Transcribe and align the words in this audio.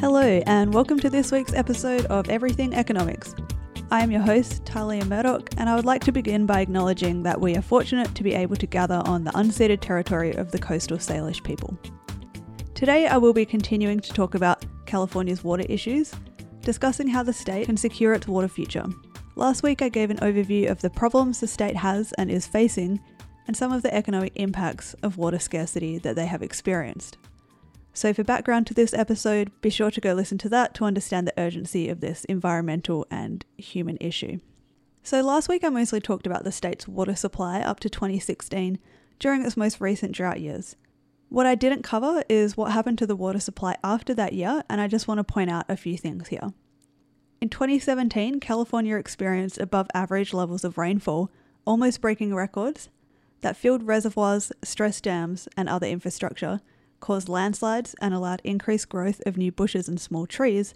Hello, 0.00 0.22
and 0.46 0.72
welcome 0.72 0.98
to 1.00 1.10
this 1.10 1.30
week's 1.30 1.52
episode 1.52 2.06
of 2.06 2.30
Everything 2.30 2.72
Economics. 2.72 3.34
I 3.90 4.02
am 4.02 4.10
your 4.10 4.22
host, 4.22 4.64
Talia 4.64 5.04
Murdoch, 5.04 5.50
and 5.58 5.68
I 5.68 5.76
would 5.76 5.84
like 5.84 6.02
to 6.04 6.10
begin 6.10 6.46
by 6.46 6.62
acknowledging 6.62 7.22
that 7.24 7.38
we 7.38 7.54
are 7.54 7.60
fortunate 7.60 8.14
to 8.14 8.22
be 8.22 8.32
able 8.32 8.56
to 8.56 8.66
gather 8.66 9.02
on 9.04 9.24
the 9.24 9.30
unceded 9.32 9.82
territory 9.82 10.34
of 10.34 10.52
the 10.52 10.58
coastal 10.58 10.96
Salish 10.96 11.44
people. 11.44 11.78
Today, 12.72 13.08
I 13.08 13.18
will 13.18 13.34
be 13.34 13.44
continuing 13.44 14.00
to 14.00 14.12
talk 14.14 14.34
about 14.34 14.64
California's 14.86 15.44
water 15.44 15.66
issues, 15.68 16.14
discussing 16.62 17.06
how 17.06 17.22
the 17.22 17.34
state 17.34 17.66
can 17.66 17.76
secure 17.76 18.14
its 18.14 18.26
water 18.26 18.48
future. 18.48 18.86
Last 19.36 19.62
week, 19.62 19.82
I 19.82 19.90
gave 19.90 20.08
an 20.08 20.16
overview 20.20 20.70
of 20.70 20.80
the 20.80 20.88
problems 20.88 21.40
the 21.40 21.46
state 21.46 21.76
has 21.76 22.14
and 22.14 22.30
is 22.30 22.46
facing, 22.46 23.02
and 23.46 23.54
some 23.54 23.70
of 23.70 23.82
the 23.82 23.94
economic 23.94 24.32
impacts 24.36 24.94
of 25.02 25.18
water 25.18 25.38
scarcity 25.38 25.98
that 25.98 26.16
they 26.16 26.24
have 26.24 26.40
experienced. 26.40 27.18
So, 27.92 28.14
for 28.14 28.22
background 28.22 28.66
to 28.68 28.74
this 28.74 28.94
episode, 28.94 29.50
be 29.60 29.70
sure 29.70 29.90
to 29.90 30.00
go 30.00 30.12
listen 30.14 30.38
to 30.38 30.48
that 30.50 30.74
to 30.74 30.84
understand 30.84 31.26
the 31.26 31.40
urgency 31.40 31.88
of 31.88 32.00
this 32.00 32.24
environmental 32.26 33.06
and 33.10 33.44
human 33.56 33.98
issue. 34.00 34.38
So, 35.02 35.22
last 35.22 35.48
week 35.48 35.64
I 35.64 35.70
mostly 35.70 36.00
talked 36.00 36.26
about 36.26 36.44
the 36.44 36.52
state's 36.52 36.86
water 36.86 37.16
supply 37.16 37.60
up 37.60 37.80
to 37.80 37.90
2016 37.90 38.78
during 39.18 39.44
its 39.44 39.56
most 39.56 39.80
recent 39.80 40.12
drought 40.12 40.40
years. 40.40 40.76
What 41.30 41.46
I 41.46 41.54
didn't 41.54 41.82
cover 41.82 42.22
is 42.28 42.56
what 42.56 42.72
happened 42.72 42.98
to 42.98 43.06
the 43.06 43.16
water 43.16 43.40
supply 43.40 43.76
after 43.82 44.14
that 44.14 44.32
year, 44.32 44.62
and 44.68 44.80
I 44.80 44.88
just 44.88 45.08
want 45.08 45.18
to 45.18 45.24
point 45.24 45.50
out 45.50 45.64
a 45.68 45.76
few 45.76 45.96
things 45.96 46.28
here. 46.28 46.52
In 47.40 47.48
2017, 47.48 48.40
California 48.40 48.96
experienced 48.96 49.58
above 49.58 49.88
average 49.94 50.32
levels 50.32 50.64
of 50.64 50.78
rainfall, 50.78 51.30
almost 51.64 52.00
breaking 52.00 52.34
records, 52.34 52.88
that 53.40 53.56
filled 53.56 53.84
reservoirs, 53.84 54.52
stress 54.62 55.00
dams, 55.00 55.48
and 55.56 55.68
other 55.68 55.86
infrastructure 55.86 56.60
caused 57.00 57.28
landslides 57.28 57.94
and 58.00 58.14
allowed 58.14 58.40
increased 58.44 58.88
growth 58.88 59.20
of 59.26 59.36
new 59.36 59.50
bushes 59.50 59.88
and 59.88 60.00
small 60.00 60.26
trees, 60.26 60.74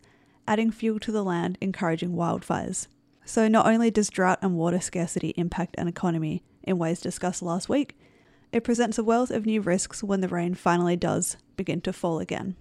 adding 0.49 0.71
fuel 0.71 0.99
to 1.01 1.13
the 1.13 1.23
land, 1.23 1.57
encouraging 1.61 2.13
wildfires. 2.13 2.89
So, 3.25 3.49
not 3.49 3.67
only 3.67 3.91
does 3.91 4.11
drought 4.11 4.39
and 4.43 4.57
water 4.57 4.81
scarcity 4.81 5.33
impact 5.37 5.75
an 5.79 5.89
economy 5.89 6.43
in 6.63 6.79
ways 6.79 7.01
discussed 7.01 7.43
last 7.43 7.69
week, 7.69 7.97
it 8.53 8.65
presents 8.65 8.99
a 8.99 9.05
wealth 9.05 9.31
of 9.31 9.47
new 9.47 9.61
risks 9.61 10.03
when 10.03 10.21
the 10.21 10.29
rain 10.29 10.55
finally 10.55 10.97
does 10.97 11.37
begin 11.57 11.81
to 11.83 11.93
fall 11.93 12.19
again. 12.19 12.57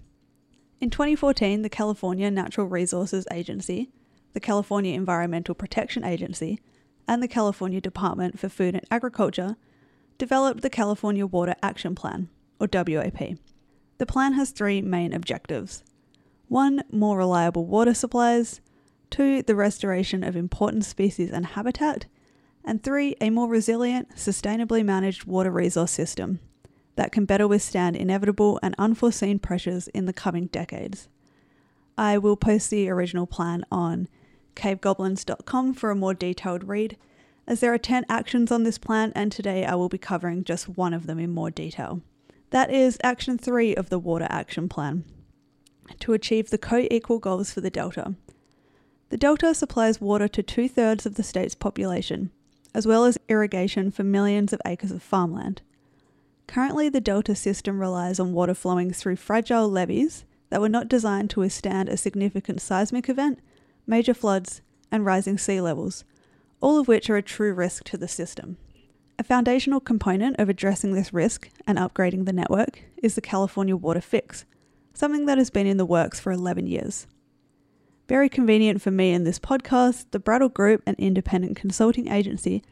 In 0.79 0.89
2014, 0.89 1.61
the 1.61 1.69
California 1.69 2.31
Natural 2.31 2.67
Resources 2.67 3.27
Agency, 3.31 3.91
the 4.33 4.39
California 4.39 4.93
Environmental 4.93 5.55
Protection 5.55 6.03
Agency, 6.03 6.59
and 7.07 7.21
the 7.21 7.27
California 7.27 7.79
Department 7.79 8.39
for 8.39 8.49
Food 8.49 8.75
and 8.75 8.85
Agriculture 8.89 9.55
developed 10.17 10.61
the 10.61 10.69
California 10.69 11.25
Water 11.25 11.55
Action 11.61 11.95
Plan, 11.95 12.29
or 12.59 12.67
WAP. 12.71 13.37
The 14.03 14.13
plan 14.13 14.33
has 14.33 14.51
three 14.51 14.81
main 14.81 15.13
objectives 15.13 15.81
one, 16.49 16.83
more 16.91 17.17
reliable 17.17 17.65
water 17.65 17.93
supplies, 17.93 18.59
two, 19.09 19.41
the 19.43 19.55
restoration 19.55 20.25
of 20.25 20.35
important 20.35 20.83
species 20.83 21.31
and 21.31 21.45
habitat, 21.45 22.07
and 22.65 22.83
three, 22.83 23.15
a 23.21 23.29
more 23.29 23.47
resilient, 23.47 24.17
sustainably 24.17 24.83
managed 24.83 25.23
water 25.23 25.51
resource 25.51 25.91
system 25.91 26.41
that 26.97 27.13
can 27.13 27.23
better 27.23 27.47
withstand 27.47 27.95
inevitable 27.95 28.59
and 28.61 28.75
unforeseen 28.77 29.39
pressures 29.39 29.87
in 29.87 30.05
the 30.05 30.11
coming 30.11 30.47
decades. 30.47 31.07
I 31.97 32.17
will 32.17 32.35
post 32.35 32.71
the 32.71 32.89
original 32.89 33.25
plan 33.25 33.63
on 33.71 34.09
cavegoblins.com 34.57 35.75
for 35.75 35.91
a 35.91 35.95
more 35.95 36.13
detailed 36.13 36.65
read, 36.65 36.97
as 37.47 37.61
there 37.61 37.73
are 37.73 37.77
10 37.77 38.03
actions 38.09 38.51
on 38.51 38.63
this 38.63 38.77
plan, 38.77 39.13
and 39.15 39.31
today 39.31 39.63
I 39.63 39.75
will 39.75 39.87
be 39.87 39.97
covering 39.97 40.43
just 40.43 40.67
one 40.67 40.93
of 40.93 41.07
them 41.07 41.19
in 41.19 41.31
more 41.31 41.51
detail. 41.51 42.01
That 42.53 42.69
is 42.69 42.99
Action 43.01 43.39
3 43.39 43.73
of 43.73 43.89
the 43.89 43.97
Water 43.97 44.27
Action 44.29 44.69
Plan 44.69 45.05
to 45.99 46.13
achieve 46.13 46.51
the 46.51 46.59
co 46.59 46.85
equal 46.91 47.17
goals 47.17 47.51
for 47.51 47.61
the 47.61 47.71
Delta. 47.71 48.13
The 49.09 49.17
Delta 49.17 49.55
supplies 49.55 49.99
water 49.99 50.27
to 50.27 50.43
two 50.43 50.69
thirds 50.69 51.07
of 51.07 51.15
the 51.15 51.23
state's 51.23 51.55
population, 51.55 52.29
as 52.71 52.85
well 52.85 53.05
as 53.05 53.17
irrigation 53.27 53.89
for 53.89 54.03
millions 54.03 54.53
of 54.53 54.61
acres 54.67 54.91
of 54.91 55.01
farmland. 55.01 55.63
Currently, 56.45 56.89
the 56.89 57.01
Delta 57.01 57.33
system 57.33 57.79
relies 57.79 58.19
on 58.19 58.33
water 58.33 58.53
flowing 58.53 58.93
through 58.93 59.15
fragile 59.15 59.67
levees 59.67 60.23
that 60.51 60.61
were 60.61 60.69
not 60.69 60.87
designed 60.87 61.31
to 61.31 61.39
withstand 61.39 61.89
a 61.89 61.97
significant 61.97 62.61
seismic 62.61 63.09
event, 63.09 63.39
major 63.87 64.13
floods, 64.13 64.61
and 64.91 65.03
rising 65.03 65.39
sea 65.39 65.59
levels, 65.59 66.03
all 66.61 66.77
of 66.77 66.87
which 66.87 67.09
are 67.09 67.17
a 67.17 67.23
true 67.23 67.51
risk 67.51 67.83
to 67.85 67.97
the 67.97 68.07
system. 68.07 68.57
A 69.23 69.25
foundational 69.25 69.79
component 69.79 70.37
of 70.37 70.49
addressing 70.49 70.91
this 70.91 71.13
risk 71.13 71.49
and 71.65 71.77
upgrading 71.77 72.25
the 72.25 72.33
network 72.33 72.81
is 73.01 73.15
the 73.15 73.21
California 73.21 73.73
Water 73.73 74.01
Fix, 74.01 74.43
something 74.93 75.27
that 75.27 75.37
has 75.37 75.49
been 75.49 75.65
in 75.65 75.77
the 75.77 75.85
works 75.85 76.19
for 76.19 76.33
11 76.33 76.67
years. 76.67 77.07
Very 78.09 78.27
convenient 78.27 78.81
for 78.81 78.91
me 78.91 79.13
in 79.13 79.23
this 79.23 79.39
podcast, 79.39 80.07
the 80.11 80.19
Brattle 80.19 80.49
Group, 80.49 80.83
an 80.85 80.95
independent 80.97 81.55
consulting 81.55 82.09
agency, 82.09 82.63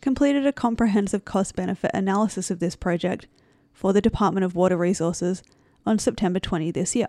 completed 0.00 0.46
a 0.46 0.52
comprehensive 0.52 1.26
cost 1.26 1.54
benefit 1.54 1.90
analysis 1.92 2.50
of 2.50 2.58
this 2.58 2.74
project 2.74 3.26
for 3.74 3.92
the 3.92 4.00
Department 4.00 4.46
of 4.46 4.54
Water 4.54 4.78
Resources 4.78 5.42
on 5.84 5.98
September 5.98 6.40
20 6.40 6.70
this 6.70 6.96
year. 6.96 7.08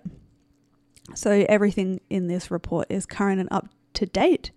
So 1.16 1.46
everything 1.48 2.02
in 2.10 2.28
this 2.28 2.52
report 2.52 2.88
is 2.90 3.06
current 3.06 3.40
and 3.40 3.48
up 3.50 3.70
to 3.94 4.06
date, 4.06 4.52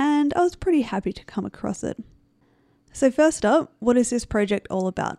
and 0.00 0.34
I 0.34 0.40
was 0.40 0.56
pretty 0.56 0.82
happy 0.82 1.12
to 1.12 1.24
come 1.26 1.46
across 1.46 1.84
it. 1.84 2.02
So, 2.94 3.10
first 3.10 3.46
up, 3.46 3.72
what 3.78 3.96
is 3.96 4.10
this 4.10 4.26
project 4.26 4.66
all 4.70 4.86
about? 4.86 5.18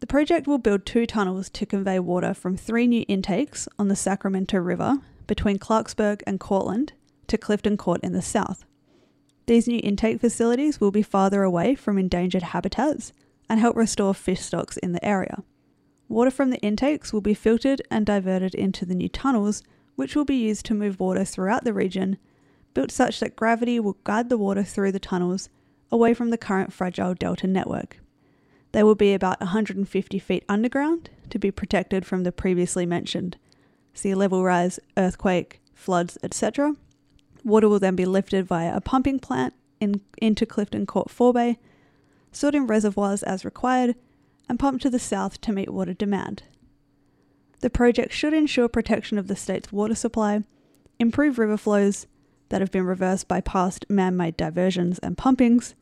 The 0.00 0.06
project 0.06 0.46
will 0.46 0.58
build 0.58 0.84
two 0.84 1.06
tunnels 1.06 1.48
to 1.50 1.64
convey 1.64 1.98
water 1.98 2.34
from 2.34 2.56
three 2.56 2.86
new 2.86 3.04
intakes 3.08 3.66
on 3.78 3.88
the 3.88 3.96
Sacramento 3.96 4.58
River 4.58 4.98
between 5.26 5.58
Clarksburg 5.58 6.22
and 6.26 6.38
Courtland 6.38 6.92
to 7.26 7.38
Clifton 7.38 7.78
Court 7.78 8.02
in 8.02 8.12
the 8.12 8.20
south. 8.20 8.66
These 9.46 9.66
new 9.66 9.80
intake 9.82 10.20
facilities 10.20 10.80
will 10.80 10.90
be 10.90 11.02
farther 11.02 11.42
away 11.42 11.74
from 11.74 11.96
endangered 11.96 12.42
habitats 12.42 13.14
and 13.48 13.58
help 13.58 13.74
restore 13.74 14.12
fish 14.12 14.42
stocks 14.42 14.76
in 14.76 14.92
the 14.92 15.04
area. 15.04 15.42
Water 16.10 16.30
from 16.30 16.50
the 16.50 16.60
intakes 16.60 17.10
will 17.10 17.22
be 17.22 17.34
filtered 17.34 17.80
and 17.90 18.04
diverted 18.04 18.54
into 18.54 18.84
the 18.84 18.94
new 18.94 19.08
tunnels, 19.08 19.62
which 19.96 20.14
will 20.14 20.26
be 20.26 20.36
used 20.36 20.66
to 20.66 20.74
move 20.74 21.00
water 21.00 21.24
throughout 21.24 21.64
the 21.64 21.72
region, 21.72 22.18
built 22.74 22.90
such 22.90 23.18
that 23.20 23.34
gravity 23.34 23.80
will 23.80 23.96
guide 24.04 24.28
the 24.28 24.38
water 24.38 24.62
through 24.62 24.92
the 24.92 25.00
tunnels 25.00 25.48
away 25.90 26.14
from 26.14 26.30
the 26.30 26.38
current 26.38 26.72
fragile 26.72 27.14
delta 27.14 27.46
network. 27.46 27.98
They 28.72 28.82
will 28.82 28.94
be 28.94 29.14
about 29.14 29.40
150 29.40 30.18
feet 30.18 30.44
underground 30.48 31.10
to 31.30 31.38
be 31.38 31.50
protected 31.50 32.04
from 32.04 32.22
the 32.22 32.32
previously 32.32 32.86
mentioned 32.86 33.36
sea 33.94 34.14
level 34.14 34.44
rise, 34.44 34.78
earthquake, 34.96 35.60
floods, 35.74 36.16
etc. 36.22 36.76
Water 37.44 37.68
will 37.68 37.80
then 37.80 37.96
be 37.96 38.04
lifted 38.04 38.46
via 38.46 38.76
a 38.76 38.80
pumping 38.80 39.18
plant 39.18 39.54
in, 39.80 40.00
into 40.18 40.46
Clifton 40.46 40.86
Court 40.86 41.08
Forebay, 41.08 41.56
stored 42.30 42.54
in 42.54 42.66
reservoirs 42.66 43.22
as 43.22 43.44
required, 43.44 43.96
and 44.48 44.58
pumped 44.58 44.82
to 44.82 44.90
the 44.90 44.98
south 44.98 45.40
to 45.40 45.52
meet 45.52 45.70
water 45.70 45.94
demand. 45.94 46.44
The 47.60 47.70
project 47.70 48.12
should 48.12 48.32
ensure 48.32 48.68
protection 48.68 49.18
of 49.18 49.26
the 49.26 49.36
state's 49.36 49.72
water 49.72 49.94
supply, 49.94 50.44
improve 50.98 51.38
river 51.38 51.56
flows, 51.56 52.06
that 52.48 52.60
have 52.60 52.70
been 52.70 52.86
reversed 52.86 53.28
by 53.28 53.40
past 53.40 53.84
man 53.90 54.16
made 54.16 54.36
diversions 54.36 54.98
and 55.00 55.18
pumpings, 55.18 55.74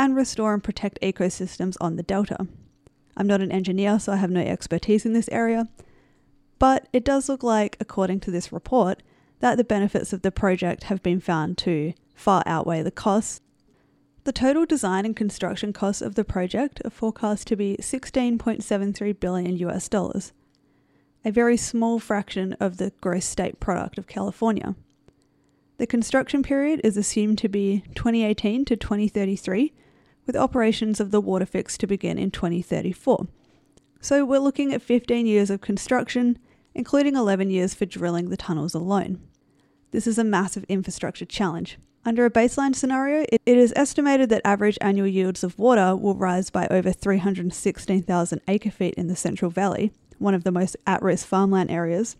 and 0.00 0.16
restore 0.16 0.54
and 0.54 0.64
protect 0.64 0.98
ecosystems 1.02 1.76
on 1.78 1.96
the 1.96 2.02
delta. 2.02 2.46
I'm 3.18 3.26
not 3.26 3.42
an 3.42 3.52
engineer, 3.52 3.98
so 4.00 4.12
I 4.12 4.16
have 4.16 4.30
no 4.30 4.40
expertise 4.40 5.04
in 5.04 5.12
this 5.12 5.28
area, 5.30 5.68
but 6.58 6.88
it 6.90 7.04
does 7.04 7.28
look 7.28 7.42
like, 7.42 7.76
according 7.80 8.20
to 8.20 8.30
this 8.30 8.50
report, 8.50 9.02
that 9.40 9.58
the 9.58 9.64
benefits 9.64 10.14
of 10.14 10.22
the 10.22 10.32
project 10.32 10.84
have 10.84 11.02
been 11.02 11.20
found 11.20 11.58
to 11.58 11.92
far 12.14 12.42
outweigh 12.46 12.82
the 12.82 12.90
costs. 12.90 13.42
The 14.24 14.32
total 14.32 14.64
design 14.64 15.04
and 15.04 15.14
construction 15.14 15.74
costs 15.74 16.00
of 16.00 16.14
the 16.14 16.24
project 16.24 16.80
are 16.82 16.90
forecast 16.90 17.46
to 17.48 17.56
be 17.56 17.76
16.73 17.78 19.20
billion 19.20 19.58
US 19.58 19.86
dollars, 19.86 20.32
a 21.26 21.30
very 21.30 21.58
small 21.58 21.98
fraction 21.98 22.54
of 22.54 22.78
the 22.78 22.92
gross 23.02 23.26
state 23.26 23.60
product 23.60 23.98
of 23.98 24.06
California. 24.06 24.74
The 25.76 25.86
construction 25.86 26.42
period 26.42 26.80
is 26.84 26.96
assumed 26.96 27.36
to 27.38 27.50
be 27.50 27.84
2018 27.94 28.64
to 28.64 28.76
2033, 28.76 29.74
with 30.30 30.36
operations 30.36 31.00
of 31.00 31.10
the 31.10 31.20
water 31.20 31.44
fix 31.44 31.76
to 31.76 31.88
begin 31.88 32.16
in 32.16 32.30
2034. 32.30 33.26
So 34.00 34.24
we're 34.24 34.38
looking 34.38 34.72
at 34.72 34.80
15 34.80 35.26
years 35.26 35.50
of 35.50 35.60
construction, 35.60 36.38
including 36.72 37.16
11 37.16 37.50
years 37.50 37.74
for 37.74 37.84
drilling 37.84 38.30
the 38.30 38.36
tunnels 38.36 38.72
alone. 38.72 39.20
This 39.90 40.06
is 40.06 40.18
a 40.18 40.22
massive 40.22 40.62
infrastructure 40.68 41.24
challenge. 41.24 41.78
Under 42.04 42.24
a 42.24 42.30
baseline 42.30 42.76
scenario, 42.76 43.26
it 43.32 43.40
is 43.44 43.72
estimated 43.74 44.28
that 44.28 44.42
average 44.44 44.78
annual 44.80 45.08
yields 45.08 45.42
of 45.42 45.58
water 45.58 45.96
will 45.96 46.14
rise 46.14 46.48
by 46.48 46.68
over 46.68 46.92
316,000 46.92 48.40
acre 48.46 48.70
feet 48.70 48.94
in 48.94 49.08
the 49.08 49.16
Central 49.16 49.50
Valley, 49.50 49.90
one 50.18 50.34
of 50.34 50.44
the 50.44 50.52
most 50.52 50.76
at 50.86 51.02
risk 51.02 51.26
farmland 51.26 51.72
areas, 51.72 52.16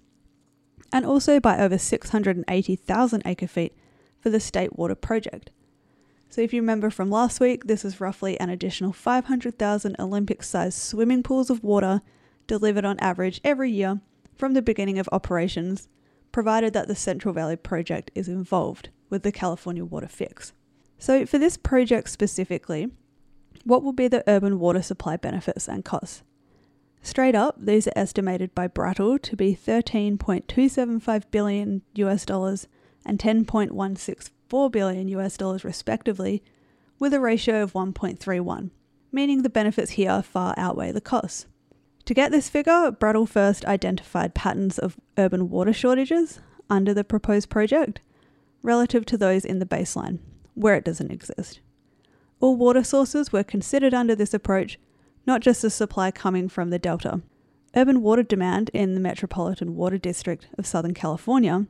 and 0.92 1.06
also 1.06 1.38
by 1.38 1.60
over 1.60 1.78
680,000 1.78 3.22
acre 3.24 3.46
feet 3.46 3.72
for 4.18 4.30
the 4.30 4.40
State 4.40 4.76
Water 4.76 4.96
Project. 4.96 5.50
So, 6.30 6.40
if 6.42 6.54
you 6.54 6.60
remember 6.60 6.90
from 6.90 7.10
last 7.10 7.40
week, 7.40 7.64
this 7.64 7.84
is 7.84 8.00
roughly 8.00 8.38
an 8.38 8.50
additional 8.50 8.92
500,000 8.92 9.96
Olympic 9.98 10.44
sized 10.44 10.78
swimming 10.78 11.24
pools 11.24 11.50
of 11.50 11.64
water 11.64 12.02
delivered 12.46 12.84
on 12.84 13.00
average 13.00 13.40
every 13.42 13.72
year 13.72 14.00
from 14.36 14.54
the 14.54 14.62
beginning 14.62 15.00
of 15.00 15.08
operations 15.10 15.88
provided 16.30 16.72
that 16.72 16.86
the 16.86 16.94
Central 16.94 17.34
Valley 17.34 17.56
project 17.56 18.12
is 18.14 18.28
involved 18.28 18.90
with 19.08 19.24
the 19.24 19.32
California 19.32 19.84
Water 19.84 20.06
Fix. 20.06 20.52
So, 20.98 21.26
for 21.26 21.36
this 21.36 21.56
project 21.56 22.08
specifically, 22.08 22.92
what 23.64 23.82
will 23.82 23.92
be 23.92 24.06
the 24.06 24.22
urban 24.28 24.60
water 24.60 24.82
supply 24.82 25.16
benefits 25.16 25.68
and 25.68 25.84
costs? 25.84 26.22
Straight 27.02 27.34
up, 27.34 27.56
these 27.58 27.88
are 27.88 27.92
estimated 27.96 28.54
by 28.54 28.68
Brattle 28.68 29.18
to 29.18 29.34
be 29.34 29.56
13.275 29.56 31.24
billion 31.32 31.82
US 31.94 32.24
dollars 32.24 32.68
and 33.04 33.18
10.164 34.50 34.72
billion 34.72 35.08
US 35.08 35.36
dollars 35.36 35.64
respectively, 35.64 36.42
with 36.98 37.14
a 37.14 37.20
ratio 37.20 37.62
of 37.62 37.72
1.31, 37.72 38.70
meaning 39.12 39.42
the 39.42 39.48
benefits 39.48 39.92
here 39.92 40.22
far 40.22 40.54
outweigh 40.56 40.92
the 40.92 41.00
costs. 41.00 41.46
To 42.06 42.14
get 42.14 42.32
this 42.32 42.48
figure, 42.48 42.90
Brattle 42.90 43.26
first 43.26 43.64
identified 43.64 44.34
patterns 44.34 44.78
of 44.78 44.98
urban 45.16 45.48
water 45.48 45.72
shortages 45.72 46.40
under 46.68 46.92
the 46.92 47.04
proposed 47.04 47.48
project 47.48 48.00
relative 48.62 49.06
to 49.06 49.16
those 49.16 49.44
in 49.44 49.58
the 49.58 49.66
baseline, 49.66 50.18
where 50.54 50.74
it 50.74 50.84
doesn't 50.84 51.12
exist. 51.12 51.60
All 52.40 52.56
water 52.56 52.82
sources 52.82 53.32
were 53.32 53.44
considered 53.44 53.94
under 53.94 54.14
this 54.14 54.34
approach, 54.34 54.78
not 55.26 55.40
just 55.40 55.62
the 55.62 55.70
supply 55.70 56.10
coming 56.10 56.48
from 56.48 56.70
the 56.70 56.78
Delta. 56.78 57.22
Urban 57.76 58.02
water 58.02 58.22
demand 58.22 58.70
in 58.74 58.94
the 58.94 59.00
Metropolitan 59.00 59.76
Water 59.76 59.98
District 59.98 60.48
of 60.58 60.66
Southern 60.66 60.94
California 60.94 61.66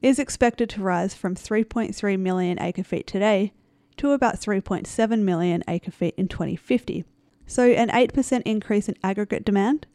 is 0.00 0.18
expected 0.18 0.70
to 0.70 0.82
rise 0.82 1.14
from 1.14 1.34
3.3 1.34 2.18
million 2.18 2.60
acre 2.60 2.84
feet 2.84 3.06
today 3.06 3.52
to 3.96 4.12
about 4.12 4.40
3.7 4.40 5.20
million 5.20 5.62
acre 5.66 5.90
feet 5.90 6.14
in 6.16 6.28
2050. 6.28 7.04
So, 7.46 7.64
an 7.64 7.88
8% 7.88 8.42
increase 8.44 8.88
in 8.88 8.94
aggregate 9.02 9.44
demand, 9.44 9.86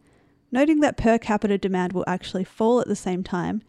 noting 0.52 0.80
that 0.82 0.98
per 0.98 1.18
capita 1.18 1.58
demand 1.58 1.94
will 1.94 2.04
actually 2.08 2.44
fall 2.44 2.80
at 2.82 2.88
the 2.88 2.96
same 2.96 3.24
time, 3.24 3.62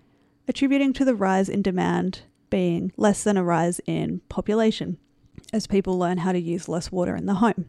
attributing 0.49 0.93
to 0.95 1.05
the 1.05 1.15
rise 1.15 1.49
in 1.49 1.63
demand 1.63 2.23
being 2.51 2.93
less 2.97 3.23
than 3.23 3.37
a 3.37 3.45
rise 3.45 3.81
in 3.87 4.21
population 4.29 4.99
as 5.53 5.67
people 5.67 5.99
learn 5.99 6.19
how 6.19 6.33
to 6.33 6.41
use 6.41 6.69
less 6.69 6.91
water 6.91 7.15
in 7.15 7.27
the 7.27 7.35
home. 7.35 7.67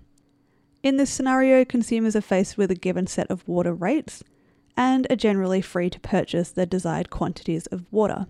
In 0.82 0.98
this 0.98 1.10
scenario, 1.10 1.66
consumers 1.66 2.16
are 2.16 2.22
faced 2.22 2.58
with 2.58 2.72
a 2.72 2.76
given 2.76 3.08
set 3.08 3.30
of 3.30 3.48
water 3.48 3.74
rates 3.74 4.24
and 4.78 5.08
are 5.10 5.16
generally 5.16 5.62
free 5.62 5.90
to 5.90 6.00
purchase 6.00 6.50
the 6.50 6.66
desired 6.66 7.10
quantities 7.10 7.66
of 7.68 7.86
water. 7.92 8.28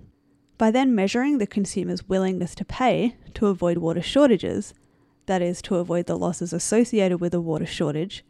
By 0.57 0.71
then 0.71 0.95
measuring 0.95 1.37
the 1.37 1.47
consumer's 1.47 2.07
willingness 2.07 2.55
to 2.55 2.65
pay 2.65 3.17
to 3.33 3.47
avoid 3.47 3.77
water 3.79 4.01
shortages, 4.01 4.73
that 5.25 5.41
is, 5.41 5.61
to 5.63 5.75
avoid 5.75 6.05
the 6.05 6.17
losses 6.17 6.53
associated 6.53 7.19
with 7.19 7.33
a 7.33 7.41
water 7.41 7.65
shortage, 7.65 8.23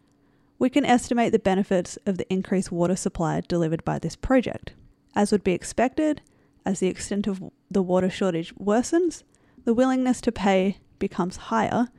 we 0.57 0.69
can 0.69 0.85
estimate 0.85 1.31
the 1.31 1.39
benefits 1.39 1.97
of 2.05 2.17
the 2.17 2.31
increased 2.31 2.71
water 2.71 2.95
supply 2.95 3.41
delivered 3.41 3.83
by 3.83 3.99
this 3.99 4.15
project. 4.15 4.73
As 5.13 5.31
would 5.31 5.43
be 5.43 5.51
expected, 5.51 6.21
as 6.65 6.79
the 6.79 6.87
extent 6.87 7.27
of 7.27 7.43
the 7.69 7.83
water 7.83 8.09
shortage 8.09 8.55
worsens, 8.55 9.23
the 9.65 9.73
willingness 9.73 10.21
to 10.21 10.31
pay 10.31 10.79
becomes 10.97 11.35
higher 11.35 11.89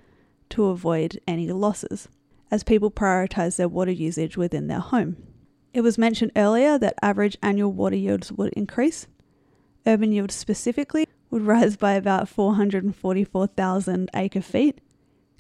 to 0.51 0.67
avoid 0.67 1.21
any 1.29 1.53
losses, 1.53 2.09
as 2.51 2.65
people 2.65 2.91
prioritize 2.91 3.57
their 3.57 3.69
water 3.69 3.91
usage 3.91 4.37
within 4.37 4.67
their 4.67 4.81
home. 4.81 5.17
It 5.75 5.83
was 5.83 5.99
mentioned 5.99 6.33
earlier 6.35 6.79
that 6.79 6.99
average 7.03 7.37
annual 7.43 7.73
water 7.73 7.97
yields 7.97 8.33
would 8.33 8.53
increase. 8.55 9.07
Urban 9.87 10.13
yield 10.13 10.33
specifically 10.33 11.09
would 11.31 11.43
rise 11.43 11.77
by 11.77 11.93
about 11.93 12.29
444,000 12.29 14.11
acre 14.15 14.41
feet. 14.41 14.81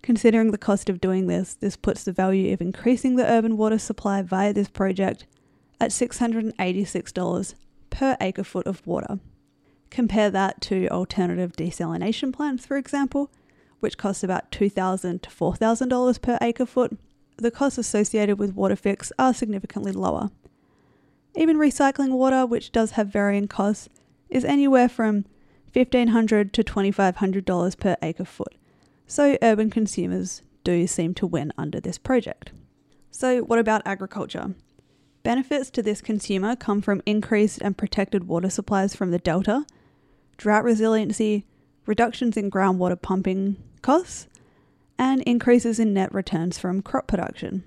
Considering 0.02 0.52
the 0.52 0.58
cost 0.58 0.88
of 0.88 1.00
doing 1.00 1.26
this, 1.26 1.54
this 1.54 1.76
puts 1.76 2.04
the 2.04 2.12
value 2.12 2.52
of 2.52 2.60
increasing 2.60 3.16
the 3.16 3.26
urban 3.26 3.56
water 3.56 3.78
supply 3.78 4.22
via 4.22 4.52
this 4.52 4.69
project 4.69 5.26
at 5.81 5.90
$686 5.90 7.54
per 7.90 8.16
acre 8.20 8.44
foot 8.44 8.66
of 8.66 8.87
water. 8.87 9.19
Compare 9.90 10.31
that 10.31 10.60
to 10.60 10.88
alternative 10.88 11.52
desalination 11.52 12.32
plants, 12.32 12.66
for 12.66 12.76
example, 12.76 13.31
which 13.81 13.99
cost 13.99 14.22
about 14.22 14.50
2,000 14.52 15.22
to 15.22 15.31
$4,000 15.31 16.22
per 16.22 16.38
acre 16.40 16.66
foot. 16.66 16.96
The 17.37 17.50
costs 17.50 17.78
associated 17.78 18.38
with 18.38 18.54
water 18.54 18.76
fix 18.76 19.12
are 19.19 19.34
significantly 19.34 19.92
lower. 19.92 20.31
Even 21.34 21.56
recycling 21.56 22.10
water, 22.10 22.46
which 22.46 22.72
does 22.72 22.92
have 22.92 23.08
varying 23.08 23.49
costs, 23.49 23.88
is 24.28 24.44
anywhere 24.44 24.88
from 24.88 25.25
1,500 25.73 26.52
to 26.52 26.64
$2,500 26.64 27.78
per 27.78 27.96
acre 28.02 28.25
foot. 28.25 28.55
So 29.06 29.37
urban 29.43 29.70
consumers 29.70 30.43
do 30.64 30.87
seem 30.87 31.14
to 31.14 31.26
win 31.26 31.52
under 31.56 31.81
this 31.81 31.99
project. 31.99 32.50
So, 33.11 33.40
what 33.43 33.58
about 33.58 33.82
agriculture? 33.87 34.55
Benefits 35.23 35.70
to 35.70 35.82
this 35.82 36.00
consumer 36.00 36.56
come 36.56 36.81
from 36.81 37.02
increased 37.06 37.61
and 37.61 37.76
protected 37.76 38.28
water 38.28 38.50
supplies 38.50 38.94
from 38.94 39.11
the 39.11 39.19
Delta, 39.19 39.64
drought 40.37 40.64
resiliency, 40.64 41.46
reductions 41.87 42.37
in 42.37 42.50
groundwater 42.50 43.00
pumping 43.00 43.56
costs, 43.82 44.28
and 44.99 45.23
increases 45.23 45.78
in 45.78 45.94
net 45.94 46.12
returns 46.14 46.58
from 46.58 46.82
crop 46.82 47.06
production. 47.06 47.64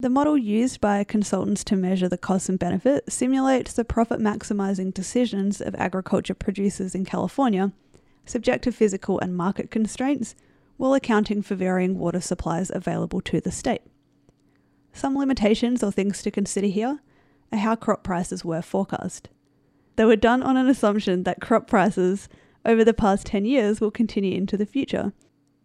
The 0.00 0.08
model 0.08 0.38
used 0.38 0.80
by 0.80 1.02
consultants 1.02 1.64
to 1.64 1.74
measure 1.74 2.08
the 2.08 2.16
costs 2.16 2.48
and 2.48 2.56
benefit 2.56 3.10
simulates 3.12 3.72
the 3.72 3.84
profit 3.84 4.20
maximizing 4.20 4.94
decisions 4.94 5.60
of 5.60 5.74
agriculture 5.74 6.34
producers 6.34 6.94
in 6.94 7.04
California, 7.04 7.72
subject 8.24 8.62
to 8.64 8.72
physical 8.72 9.18
and 9.18 9.36
market 9.36 9.72
constraints, 9.72 10.36
while 10.76 10.94
accounting 10.94 11.42
for 11.42 11.56
varying 11.56 11.98
water 11.98 12.20
supplies 12.20 12.70
available 12.72 13.20
to 13.22 13.40
the 13.40 13.50
state. 13.50 13.82
Some 14.92 15.18
limitations 15.18 15.82
or 15.82 15.90
things 15.90 16.22
to 16.22 16.30
consider 16.30 16.68
here 16.68 17.00
are 17.50 17.58
how 17.58 17.74
crop 17.74 18.04
prices 18.04 18.44
were 18.44 18.62
forecast. 18.62 19.28
They 19.96 20.04
were 20.04 20.14
done 20.14 20.44
on 20.44 20.56
an 20.56 20.68
assumption 20.68 21.24
that 21.24 21.40
crop 21.40 21.66
prices 21.66 22.28
over 22.64 22.84
the 22.84 22.94
past 22.94 23.26
10 23.26 23.44
years 23.46 23.80
will 23.80 23.90
continue 23.90 24.36
into 24.36 24.56
the 24.56 24.66
future. 24.66 25.12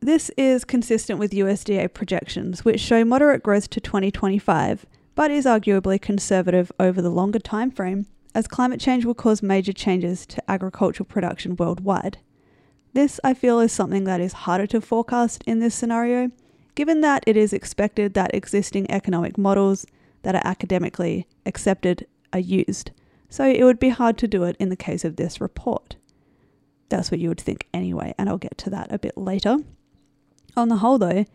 This 0.03 0.29
is 0.35 0.65
consistent 0.65 1.17
with 1.17 1.31
USDA 1.31 1.93
projections, 1.93 2.65
which 2.65 2.81
show 2.81 3.05
moderate 3.05 3.41
growth 3.41 3.69
to 3.69 3.79
2025, 3.79 4.85
but 5.15 5.31
is 5.31 5.45
arguably 5.45 6.01
conservative 6.01 6.73
over 6.77 7.01
the 7.01 7.09
longer 7.09 7.39
time 7.39 7.71
frame, 7.71 8.07
as 8.35 8.45
climate 8.45 8.81
change 8.81 9.05
will 9.05 9.13
cause 9.13 9.41
major 9.41 9.71
changes 9.71 10.25
to 10.25 10.51
agricultural 10.51 11.07
production 11.07 11.55
worldwide. 11.55 12.17
This, 12.91 13.17
I 13.23 13.33
feel, 13.33 13.61
is 13.61 13.71
something 13.71 14.03
that 14.03 14.19
is 14.19 14.33
harder 14.33 14.67
to 14.67 14.81
forecast 14.81 15.41
in 15.47 15.59
this 15.59 15.73
scenario, 15.73 16.31
given 16.75 16.99
that 16.99 17.23
it 17.25 17.37
is 17.37 17.53
expected 17.53 18.13
that 18.13 18.35
existing 18.35 18.91
economic 18.91 19.37
models 19.37 19.85
that 20.23 20.35
are 20.35 20.45
academically 20.45 21.29
accepted 21.45 22.05
are 22.33 22.39
used. 22.39 22.91
So 23.29 23.45
it 23.45 23.63
would 23.63 23.79
be 23.79 23.87
hard 23.87 24.17
to 24.17 24.27
do 24.27 24.43
it 24.43 24.57
in 24.59 24.67
the 24.67 24.75
case 24.75 25.05
of 25.05 25.15
this 25.15 25.39
report. 25.39 25.95
That's 26.89 27.09
what 27.09 27.21
you 27.21 27.29
would 27.29 27.39
think 27.39 27.69
anyway, 27.73 28.13
and 28.17 28.27
I'll 28.27 28.37
get 28.37 28.57
to 28.57 28.69
that 28.71 28.91
a 28.91 28.99
bit 28.99 29.17
later. 29.17 29.59
On 30.55 30.69
the 30.69 30.77
whole, 30.77 30.97
though, 30.97 31.25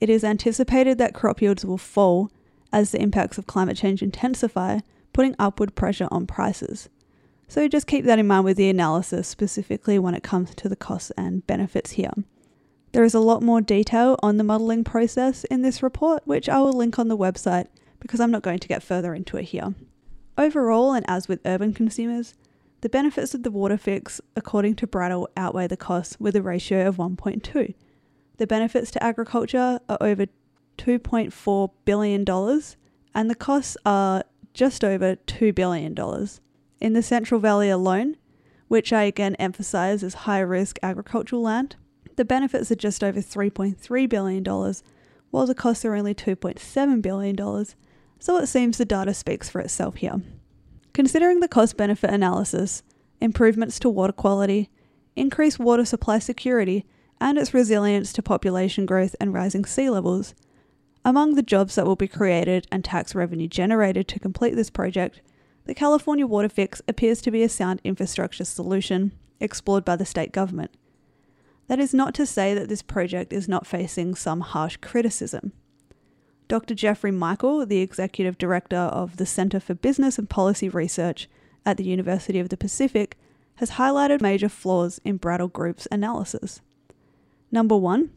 it 0.00 0.10
is 0.10 0.24
anticipated 0.24 0.98
that 0.98 1.14
crop 1.14 1.40
yields 1.42 1.64
will 1.64 1.78
fall 1.78 2.30
as 2.72 2.90
the 2.90 3.00
impacts 3.02 3.38
of 3.38 3.46
climate 3.46 3.76
change 3.76 4.02
intensify, 4.02 4.80
putting 5.12 5.36
upward 5.38 5.74
pressure 5.74 6.08
on 6.10 6.26
prices. 6.26 6.88
So 7.48 7.68
just 7.68 7.86
keep 7.86 8.04
that 8.06 8.18
in 8.18 8.26
mind 8.26 8.44
with 8.44 8.56
the 8.56 8.70
analysis, 8.70 9.28
specifically 9.28 9.98
when 9.98 10.14
it 10.14 10.22
comes 10.22 10.54
to 10.54 10.68
the 10.68 10.76
costs 10.76 11.12
and 11.18 11.46
benefits 11.46 11.92
here. 11.92 12.12
There 12.92 13.04
is 13.04 13.14
a 13.14 13.20
lot 13.20 13.42
more 13.42 13.60
detail 13.60 14.18
on 14.22 14.36
the 14.36 14.44
modelling 14.44 14.84
process 14.84 15.44
in 15.44 15.62
this 15.62 15.82
report, 15.82 16.22
which 16.26 16.48
I 16.48 16.60
will 16.60 16.72
link 16.72 16.98
on 16.98 17.08
the 17.08 17.16
website 17.16 17.66
because 18.00 18.20
I'm 18.20 18.30
not 18.30 18.42
going 18.42 18.58
to 18.58 18.68
get 18.68 18.82
further 18.82 19.14
into 19.14 19.36
it 19.36 19.44
here. 19.44 19.74
Overall, 20.38 20.92
and 20.92 21.04
as 21.08 21.28
with 21.28 21.40
urban 21.44 21.74
consumers, 21.74 22.34
the 22.80 22.88
benefits 22.88 23.34
of 23.34 23.42
the 23.42 23.50
water 23.50 23.76
fix, 23.76 24.20
according 24.34 24.76
to 24.76 24.86
Brattle, 24.86 25.28
outweigh 25.36 25.68
the 25.68 25.76
costs 25.76 26.18
with 26.18 26.34
a 26.34 26.42
ratio 26.42 26.88
of 26.88 26.96
1.2. 26.96 27.74
The 28.38 28.46
benefits 28.46 28.90
to 28.92 29.02
agriculture 29.02 29.80
are 29.88 29.98
over 30.00 30.26
$2.4 30.78 31.70
billion, 31.84 32.24
and 33.14 33.30
the 33.30 33.34
costs 33.34 33.76
are 33.84 34.24
just 34.54 34.84
over 34.84 35.16
$2 35.16 35.54
billion. 35.54 35.96
In 36.80 36.92
the 36.94 37.02
Central 37.02 37.40
Valley 37.40 37.70
alone, 37.70 38.16
which 38.68 38.92
I 38.92 39.04
again 39.04 39.34
emphasize 39.36 40.02
is 40.02 40.14
high 40.14 40.40
risk 40.40 40.78
agricultural 40.82 41.42
land, 41.42 41.76
the 42.16 42.24
benefits 42.24 42.70
are 42.70 42.76
just 42.76 43.04
over 43.04 43.20
$3.3 43.20 44.08
billion, 44.08 44.44
while 45.30 45.46
the 45.46 45.54
costs 45.54 45.84
are 45.84 45.94
only 45.94 46.14
$2.7 46.14 47.02
billion, 47.02 47.36
so 48.18 48.36
it 48.38 48.46
seems 48.46 48.78
the 48.78 48.84
data 48.84 49.14
speaks 49.14 49.48
for 49.48 49.60
itself 49.60 49.96
here. 49.96 50.20
Considering 50.92 51.40
the 51.40 51.48
cost 51.48 51.76
benefit 51.76 52.10
analysis, 52.10 52.82
improvements 53.20 53.78
to 53.78 53.88
water 53.88 54.12
quality, 54.12 54.68
increased 55.16 55.58
water 55.58 55.84
supply 55.84 56.18
security, 56.18 56.84
and 57.22 57.38
its 57.38 57.54
resilience 57.54 58.12
to 58.12 58.20
population 58.20 58.84
growth 58.84 59.14
and 59.20 59.32
rising 59.32 59.64
sea 59.64 59.88
levels, 59.88 60.34
among 61.04 61.36
the 61.36 61.42
jobs 61.42 61.76
that 61.76 61.86
will 61.86 61.94
be 61.94 62.08
created 62.08 62.66
and 62.72 62.84
tax 62.84 63.14
revenue 63.14 63.46
generated 63.46 64.08
to 64.08 64.18
complete 64.18 64.56
this 64.56 64.70
project, 64.70 65.20
the 65.64 65.74
California 65.74 66.26
Water 66.26 66.48
Fix 66.48 66.82
appears 66.88 67.22
to 67.22 67.30
be 67.30 67.44
a 67.44 67.48
sound 67.48 67.80
infrastructure 67.84 68.44
solution 68.44 69.12
explored 69.38 69.84
by 69.84 69.94
the 69.94 70.04
state 70.04 70.32
government. 70.32 70.72
That 71.68 71.78
is 71.78 71.94
not 71.94 72.12
to 72.14 72.26
say 72.26 72.54
that 72.54 72.68
this 72.68 72.82
project 72.82 73.32
is 73.32 73.48
not 73.48 73.68
facing 73.68 74.16
some 74.16 74.40
harsh 74.40 74.78
criticism. 74.78 75.52
Dr. 76.48 76.74
Jeffrey 76.74 77.12
Michael, 77.12 77.64
the 77.64 77.78
executive 77.78 78.36
director 78.36 78.76
of 78.76 79.16
the 79.16 79.26
Center 79.26 79.60
for 79.60 79.74
Business 79.74 80.18
and 80.18 80.28
Policy 80.28 80.68
Research 80.68 81.28
at 81.64 81.76
the 81.76 81.84
University 81.84 82.40
of 82.40 82.48
the 82.48 82.56
Pacific 82.56 83.16
has 83.56 83.72
highlighted 83.72 84.20
major 84.20 84.48
flaws 84.48 85.00
in 85.04 85.18
Brattle 85.18 85.46
Group's 85.46 85.86
analysis. 85.92 86.60
Number 87.52 87.76
one, 87.76 88.10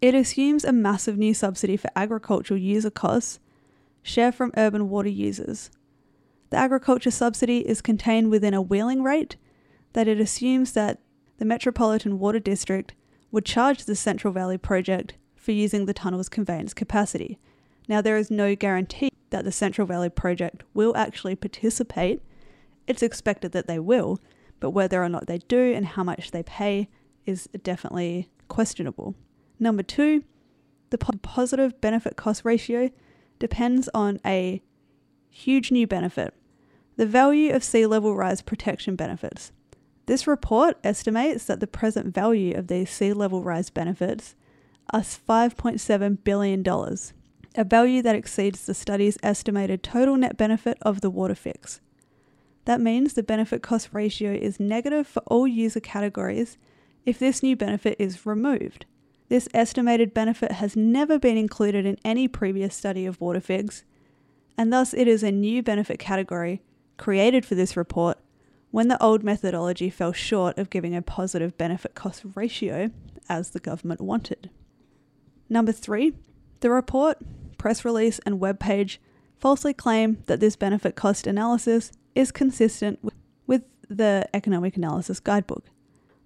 it 0.00 0.14
assumes 0.14 0.64
a 0.64 0.72
massive 0.72 1.18
new 1.18 1.34
subsidy 1.34 1.76
for 1.76 1.90
agricultural 1.94 2.58
user 2.58 2.90
costs 2.90 3.40
share 4.02 4.32
from 4.32 4.52
urban 4.56 4.88
water 4.88 5.10
users. 5.10 5.70
The 6.48 6.56
agriculture 6.56 7.10
subsidy 7.10 7.68
is 7.68 7.82
contained 7.82 8.30
within 8.30 8.54
a 8.54 8.62
wheeling 8.62 9.02
rate 9.02 9.36
that 9.92 10.08
it 10.08 10.18
assumes 10.18 10.72
that 10.72 11.00
the 11.36 11.44
Metropolitan 11.44 12.18
Water 12.18 12.38
District 12.38 12.94
would 13.30 13.44
charge 13.44 13.84
the 13.84 13.94
Central 13.94 14.32
Valley 14.32 14.56
project 14.56 15.14
for 15.36 15.52
using 15.52 15.84
the 15.84 15.92
tunnel's 15.92 16.30
conveyance 16.30 16.72
capacity. 16.72 17.38
Now, 17.86 18.00
there 18.00 18.16
is 18.16 18.30
no 18.30 18.54
guarantee 18.54 19.10
that 19.28 19.44
the 19.44 19.52
Central 19.52 19.86
Valley 19.86 20.08
project 20.08 20.64
will 20.72 20.96
actually 20.96 21.36
participate. 21.36 22.22
It's 22.86 23.02
expected 23.02 23.52
that 23.52 23.66
they 23.66 23.78
will, 23.78 24.18
but 24.58 24.70
whether 24.70 25.02
or 25.02 25.10
not 25.10 25.26
they 25.26 25.38
do 25.38 25.74
and 25.74 25.84
how 25.84 26.02
much 26.02 26.30
they 26.30 26.42
pay 26.42 26.88
is 27.26 27.46
definitely 27.62 28.30
questionable. 28.48 29.14
Number 29.58 29.82
two, 29.82 30.24
the 30.90 30.98
positive 30.98 31.80
benefit 31.80 32.16
cost 32.16 32.44
ratio 32.44 32.90
depends 33.38 33.88
on 33.94 34.20
a 34.24 34.62
huge 35.30 35.70
new 35.70 35.86
benefit 35.86 36.34
the 36.98 37.06
value 37.06 37.52
of 37.54 37.62
sea 37.62 37.86
level 37.86 38.16
rise 38.16 38.42
protection 38.42 38.96
benefits. 38.96 39.52
This 40.06 40.26
report 40.26 40.76
estimates 40.82 41.44
that 41.44 41.60
the 41.60 41.68
present 41.68 42.12
value 42.12 42.56
of 42.56 42.66
these 42.66 42.90
sea 42.90 43.12
level 43.12 43.44
rise 43.44 43.70
benefits 43.70 44.34
are 44.92 45.00
$5.7 45.00 46.24
billion, 46.24 46.66
a 47.54 47.64
value 47.64 48.02
that 48.02 48.16
exceeds 48.16 48.66
the 48.66 48.74
study's 48.74 49.16
estimated 49.22 49.84
total 49.84 50.16
net 50.16 50.36
benefit 50.36 50.76
of 50.82 51.00
the 51.00 51.10
water 51.10 51.36
fix. 51.36 51.80
That 52.64 52.80
means 52.80 53.12
the 53.12 53.22
benefit 53.22 53.62
cost 53.62 53.90
ratio 53.92 54.32
is 54.32 54.58
negative 54.58 55.06
for 55.06 55.22
all 55.26 55.46
user 55.46 55.80
categories 55.80 56.58
if 57.08 57.18
this 57.18 57.42
new 57.42 57.56
benefit 57.56 57.96
is 57.98 58.26
removed. 58.26 58.84
This 59.30 59.48
estimated 59.54 60.12
benefit 60.12 60.52
has 60.52 60.76
never 60.76 61.18
been 61.18 61.38
included 61.38 61.86
in 61.86 61.96
any 62.04 62.28
previous 62.28 62.74
study 62.74 63.06
of 63.06 63.18
water 63.18 63.40
fix, 63.40 63.82
and 64.58 64.70
thus 64.70 64.92
it 64.92 65.08
is 65.08 65.22
a 65.22 65.32
new 65.32 65.62
benefit 65.62 65.98
category 65.98 66.60
created 66.98 67.46
for 67.46 67.54
this 67.54 67.78
report 67.78 68.18
when 68.70 68.88
the 68.88 69.02
old 69.02 69.24
methodology 69.24 69.88
fell 69.88 70.12
short 70.12 70.58
of 70.58 70.68
giving 70.68 70.94
a 70.94 71.00
positive 71.00 71.56
benefit 71.56 71.94
cost 71.94 72.24
ratio 72.34 72.90
as 73.26 73.50
the 73.50 73.60
government 73.60 74.02
wanted. 74.02 74.50
Number 75.48 75.72
three, 75.72 76.12
the 76.60 76.68
report, 76.68 77.16
press 77.56 77.86
release, 77.86 78.18
and 78.26 78.38
webpage 78.38 78.98
falsely 79.38 79.72
claim 79.72 80.22
that 80.26 80.40
this 80.40 80.56
benefit 80.56 80.94
cost 80.94 81.26
analysis 81.26 81.90
is 82.14 82.30
consistent 82.30 82.98
with 83.46 83.62
the 83.88 84.28
Economic 84.34 84.76
Analysis 84.76 85.20
Guidebook. 85.20 85.64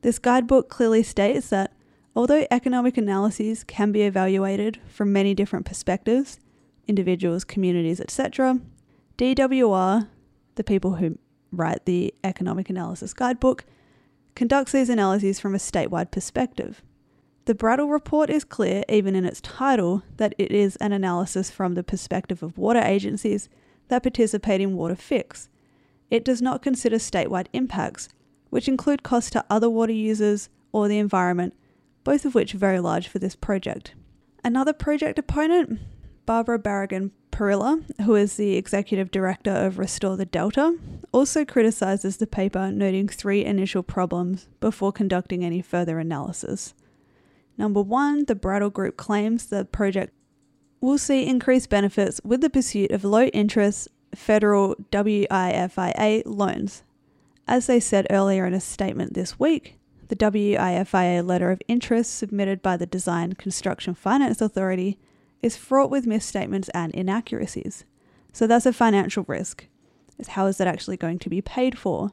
This 0.02 0.18
guidebook 0.18 0.68
clearly 0.68 1.02
states 1.02 1.49
that 1.50 1.73
although 2.14 2.47
economic 2.50 2.97
analyses 2.99 3.64
can 3.64 3.92
be 3.92 4.02
evaluated 4.02 4.80
from 4.88 5.12
many 5.12 5.32
different 5.32 5.64
perspectives, 5.64 6.38
individuals, 6.87 7.44
communities, 7.44 8.00
etc., 8.00 8.61
DWR, 9.16 10.09
the 10.56 10.64
people 10.64 10.97
who 10.97 11.18
write 11.52 11.87
the 11.87 12.12
Economic 12.25 12.68
Analysis 12.68 13.14
Guidebook, 13.14 13.64
conducts 14.35 14.73
these 14.73 14.88
analyses 14.88 15.38
from 15.38 15.54
a 15.54 15.59
statewide 15.59 16.11
perspective. 16.11 16.82
The 17.44 17.54
Brattle 17.54 17.88
Report 17.88 18.30
is 18.30 18.44
clear, 18.44 18.82
even 18.88 19.14
in 19.14 19.25
its 19.25 19.40
title, 19.40 20.02
that 20.16 20.35
it 20.38 20.50
is 20.50 20.76
an 20.76 20.92
analysis 20.92 21.50
from 21.50 21.75
the 21.75 21.82
perspective 21.82 22.42
of 22.42 22.59
water 22.59 22.80
agencies 22.80 23.49
that 23.88 24.02
participate 24.02 24.61
in 24.61 24.76
water 24.76 24.97
fix. 24.97 25.49
It 26.11 26.25
does 26.25 26.40
not 26.40 26.62
consider 26.62 26.97
statewide 26.97 27.47
impacts, 27.52 28.09
which 28.52 28.68
include 28.68 29.02
costs 29.02 29.30
to 29.30 29.42
other 29.49 29.71
water 29.71 29.94
users 29.94 30.50
or 30.73 30.87
the 30.87 30.99
environment, 30.99 31.54
both 32.04 32.26
of 32.26 32.35
which 32.35 32.54
are 32.54 32.59
very 32.59 32.80
large 32.80 33.09
for 33.09 33.18
this 33.18 33.35
project. 33.35 33.94
Another 34.44 34.75
project 34.75 35.18
opponent, 35.18 35.80
Barbara 36.26 36.59
Barragan 36.59 37.12
Perilla, 37.30 37.82
who 38.02 38.14
is 38.14 38.37
the 38.37 38.56
executive 38.56 39.11
director 39.11 39.50
of 39.50 39.78
Restore 39.78 40.18
the 40.18 40.26
Delta, 40.26 40.76
also 41.12 41.47
criticises 41.47 42.18
the 42.18 42.26
paper, 42.26 42.71
noting 42.71 43.09
three 43.09 43.42
initial 43.42 43.82
problems 43.82 44.50
before 44.61 44.92
conducting 44.92 45.42
any 45.42 45.62
further 45.62 45.99
analysis. 45.99 46.75
Number 47.56 47.80
one, 47.80 48.26
the 48.26 48.35
Brattle 48.35 48.68
Group 48.68 48.99
claims 48.99 49.47
the 49.47 49.64
project 49.64 50.12
will 50.82 50.99
see 50.99 51.26
increased 51.26 51.71
benefits 51.71 52.21
with 52.23 52.42
the 52.42 52.50
pursuit 52.50 52.90
of 52.90 53.02
low 53.02 53.25
interest 53.28 53.88
federal 54.14 54.76
WIFIA 54.92 56.23
loans. 56.26 56.82
As 57.52 57.66
they 57.66 57.80
said 57.80 58.06
earlier 58.09 58.47
in 58.47 58.54
a 58.54 58.61
statement 58.62 59.12
this 59.12 59.38
week, 59.38 59.76
the 60.09 60.16
WIFIA 60.16 61.23
letter 61.23 61.50
of 61.50 61.61
interest 61.68 62.16
submitted 62.16 62.62
by 62.62 62.78
the 62.78 62.87
Design 62.87 63.35
Construction 63.35 63.94
Finance 63.94 64.40
Authority 64.40 64.99
is 65.42 65.54
fraught 65.54 65.90
with 65.90 66.06
misstatements 66.06 66.71
and 66.71 66.94
inaccuracies. 66.94 67.85
So 68.32 68.47
that's 68.47 68.64
a 68.64 68.73
financial 68.73 69.26
risk. 69.28 69.66
Is 70.16 70.28
how 70.28 70.47
is 70.47 70.56
that 70.56 70.66
actually 70.66 70.97
going 70.97 71.18
to 71.18 71.28
be 71.28 71.42
paid 71.42 71.78
for? 71.78 72.12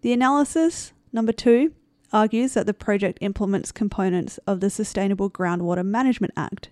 The 0.00 0.12
analysis, 0.12 0.92
number 1.12 1.30
two, 1.32 1.72
argues 2.12 2.54
that 2.54 2.66
the 2.66 2.74
project 2.74 3.18
implements 3.20 3.70
components 3.70 4.38
of 4.44 4.58
the 4.58 4.70
Sustainable 4.70 5.30
Groundwater 5.30 5.86
Management 5.86 6.32
Act, 6.36 6.70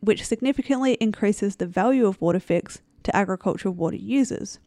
which 0.00 0.26
significantly 0.26 0.94
increases 0.94 1.54
the 1.54 1.66
value 1.66 2.04
of 2.04 2.20
water 2.20 2.40
fix 2.40 2.82
to 3.04 3.14
agricultural 3.14 3.74
water 3.74 3.94
users. 3.94 4.58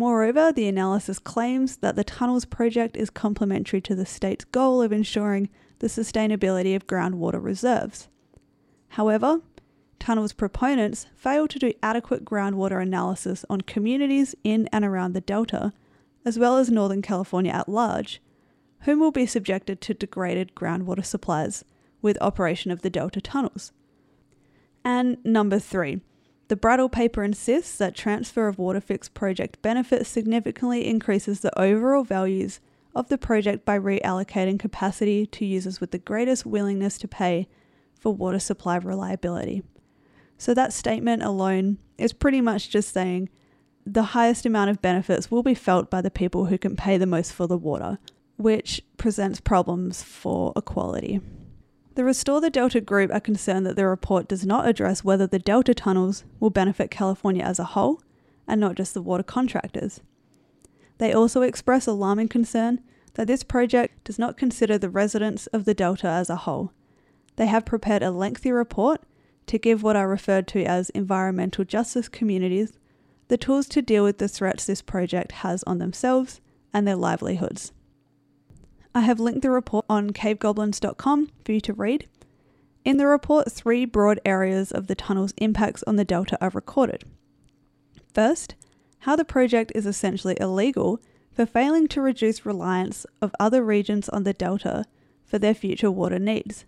Moreover, 0.00 0.50
the 0.50 0.66
analysis 0.66 1.18
claims 1.18 1.76
that 1.76 1.94
the 1.94 2.04
tunnels 2.04 2.46
project 2.46 2.96
is 2.96 3.10
complementary 3.10 3.82
to 3.82 3.94
the 3.94 4.06
state's 4.06 4.46
goal 4.46 4.80
of 4.80 4.92
ensuring 4.92 5.50
the 5.80 5.88
sustainability 5.88 6.74
of 6.74 6.86
groundwater 6.86 7.44
reserves. 7.44 8.08
However, 8.88 9.42
tunnels 9.98 10.32
proponents 10.32 11.06
fail 11.14 11.46
to 11.48 11.58
do 11.58 11.74
adequate 11.82 12.24
groundwater 12.24 12.80
analysis 12.80 13.44
on 13.50 13.60
communities 13.60 14.34
in 14.42 14.70
and 14.72 14.86
around 14.86 15.12
the 15.12 15.20
Delta, 15.20 15.74
as 16.24 16.38
well 16.38 16.56
as 16.56 16.70
Northern 16.70 17.02
California 17.02 17.52
at 17.52 17.68
large, 17.68 18.22
whom 18.84 19.00
will 19.00 19.12
be 19.12 19.26
subjected 19.26 19.82
to 19.82 19.92
degraded 19.92 20.54
groundwater 20.54 21.04
supplies 21.04 21.62
with 22.00 22.16
operation 22.22 22.70
of 22.70 22.80
the 22.80 22.88
Delta 22.88 23.20
tunnels. 23.20 23.70
And 24.82 25.22
number 25.26 25.58
three, 25.58 26.00
the 26.50 26.56
Brattle 26.56 26.88
paper 26.88 27.22
insists 27.22 27.76
that 27.76 27.94
transfer 27.94 28.48
of 28.48 28.56
WaterFix 28.56 29.14
project 29.14 29.62
benefits 29.62 30.08
significantly 30.08 30.84
increases 30.84 31.38
the 31.38 31.56
overall 31.56 32.02
values 32.02 32.58
of 32.92 33.08
the 33.08 33.16
project 33.16 33.64
by 33.64 33.78
reallocating 33.78 34.58
capacity 34.58 35.26
to 35.26 35.46
users 35.46 35.80
with 35.80 35.92
the 35.92 35.98
greatest 35.98 36.44
willingness 36.44 36.98
to 36.98 37.06
pay 37.06 37.46
for 38.00 38.12
water 38.12 38.40
supply 38.40 38.78
reliability. 38.78 39.62
So 40.38 40.52
that 40.54 40.72
statement 40.72 41.22
alone 41.22 41.78
is 41.98 42.12
pretty 42.12 42.40
much 42.40 42.68
just 42.68 42.92
saying 42.92 43.28
the 43.86 44.02
highest 44.02 44.44
amount 44.44 44.70
of 44.70 44.82
benefits 44.82 45.30
will 45.30 45.44
be 45.44 45.54
felt 45.54 45.88
by 45.88 46.00
the 46.00 46.10
people 46.10 46.46
who 46.46 46.58
can 46.58 46.74
pay 46.74 46.98
the 46.98 47.06
most 47.06 47.32
for 47.32 47.46
the 47.46 47.56
water, 47.56 48.00
which 48.38 48.82
presents 48.96 49.38
problems 49.38 50.02
for 50.02 50.52
equality. 50.56 51.20
The 51.94 52.04
Restore 52.04 52.40
the 52.40 52.50
Delta 52.50 52.80
group 52.80 53.12
are 53.12 53.20
concerned 53.20 53.66
that 53.66 53.76
the 53.76 53.86
report 53.86 54.28
does 54.28 54.46
not 54.46 54.68
address 54.68 55.04
whether 55.04 55.26
the 55.26 55.38
Delta 55.38 55.74
tunnels 55.74 56.24
will 56.38 56.50
benefit 56.50 56.90
California 56.90 57.44
as 57.44 57.58
a 57.58 57.64
whole 57.64 58.00
and 58.46 58.60
not 58.60 58.76
just 58.76 58.94
the 58.94 59.02
water 59.02 59.22
contractors. 59.22 60.00
They 60.98 61.12
also 61.12 61.42
express 61.42 61.86
alarming 61.86 62.28
concern 62.28 62.80
that 63.14 63.26
this 63.26 63.42
project 63.42 64.04
does 64.04 64.18
not 64.18 64.36
consider 64.36 64.78
the 64.78 64.90
residents 64.90 65.46
of 65.48 65.64
the 65.64 65.74
Delta 65.74 66.06
as 66.06 66.30
a 66.30 66.36
whole 66.36 66.72
they 67.40 67.46
have 67.46 67.64
prepared 67.64 68.02
a 68.02 68.10
lengthy 68.10 68.52
report 68.52 69.00
to 69.46 69.58
give 69.58 69.82
what 69.82 69.96
are 69.96 70.06
referred 70.06 70.46
to 70.46 70.62
as 70.62 70.90
environmental 70.90 71.64
justice 71.64 72.06
communities 72.06 72.78
the 73.28 73.38
tools 73.38 73.66
to 73.66 73.80
deal 73.80 74.04
with 74.04 74.18
the 74.18 74.28
threats 74.28 74.66
this 74.66 74.82
project 74.82 75.32
has 75.32 75.62
on 75.62 75.78
themselves 75.78 76.42
and 76.74 76.86
their 76.86 76.96
livelihoods. 76.96 77.72
I 78.94 79.00
have 79.00 79.20
linked 79.20 79.42
the 79.42 79.50
report 79.50 79.86
on 79.88 80.10
cavegoblins.com 80.10 81.30
for 81.44 81.52
you 81.52 81.60
to 81.60 81.72
read. 81.72 82.08
In 82.84 82.96
the 82.96 83.06
report, 83.06 83.52
three 83.52 83.84
broad 83.84 84.20
areas 84.24 84.72
of 84.72 84.86
the 84.86 84.94
tunnel's 84.94 85.34
impacts 85.36 85.84
on 85.84 85.96
the 85.96 86.04
Delta 86.04 86.38
are 86.40 86.50
recorded. 86.50 87.04
First, 88.12 88.54
how 89.00 89.16
the 89.16 89.24
project 89.24 89.70
is 89.74 89.86
essentially 89.86 90.36
illegal 90.40 91.00
for 91.32 91.46
failing 91.46 91.88
to 91.88 92.00
reduce 92.00 92.44
reliance 92.44 93.06
of 93.22 93.34
other 93.38 93.64
regions 93.64 94.08
on 94.08 94.24
the 94.24 94.32
Delta 94.32 94.84
for 95.24 95.38
their 95.38 95.54
future 95.54 95.90
water 95.90 96.18
needs. 96.18 96.64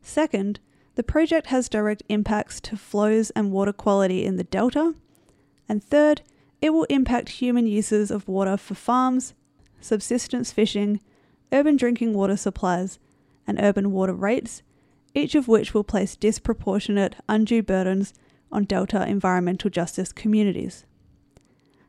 Second, 0.00 0.58
the 0.94 1.02
project 1.02 1.48
has 1.48 1.68
direct 1.68 2.02
impacts 2.08 2.60
to 2.60 2.76
flows 2.76 3.30
and 3.30 3.52
water 3.52 3.72
quality 3.72 4.24
in 4.24 4.36
the 4.36 4.44
delta. 4.44 4.94
And 5.68 5.82
third, 5.82 6.22
it 6.60 6.70
will 6.70 6.84
impact 6.84 7.28
human 7.30 7.66
uses 7.66 8.10
of 8.10 8.28
water 8.28 8.56
for 8.56 8.74
farms, 8.74 9.34
subsistence 9.80 10.52
fishing, 10.52 11.00
urban 11.52 11.76
drinking 11.76 12.14
water 12.14 12.36
supplies, 12.36 12.98
and 13.46 13.60
urban 13.60 13.92
water 13.92 14.14
rates, 14.14 14.62
each 15.14 15.34
of 15.34 15.48
which 15.48 15.74
will 15.74 15.84
place 15.84 16.16
disproportionate 16.16 17.16
undue 17.28 17.62
burdens 17.62 18.14
on 18.50 18.64
Delta 18.64 19.06
environmental 19.06 19.70
justice 19.70 20.12
communities. 20.12 20.84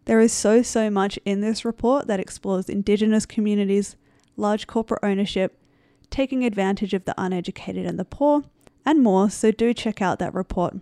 There 0.06 0.20
is 0.20 0.34
so, 0.34 0.62
so 0.62 0.90
much 0.90 1.18
in 1.24 1.42
this 1.42 1.64
report 1.64 2.08
that 2.08 2.20
explores 2.20 2.68
Indigenous 2.68 3.26
communities, 3.26 3.96
large 4.36 4.68
corporate 4.68 5.00
ownership, 5.04 5.60
taking 6.10 6.44
advantage 6.44 6.94
of 6.94 7.06
the 7.06 7.16
uneducated 7.18 7.86
and 7.86 7.98
the 7.98 8.06
poor, 8.06 8.44
and 8.86 9.02
more, 9.02 9.30
so 9.30 9.52
do 9.52 9.74
check 9.74 10.02
out 10.02 10.20
that 10.20 10.34
report. 10.34 10.76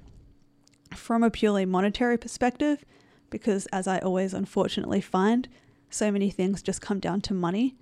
From 0.95 1.23
a 1.23 1.29
purely 1.29 1.65
monetary 1.65 2.17
perspective, 2.17 2.83
because 3.29 3.67
as 3.67 3.87
I 3.87 3.99
always 3.99 4.33
unfortunately 4.33 5.01
find, 5.01 5.47
so 5.89 6.11
many 6.11 6.29
things 6.29 6.61
just 6.63 6.81
come 6.81 6.99
down 6.99 7.21
to 7.21 7.33
money, 7.33 7.75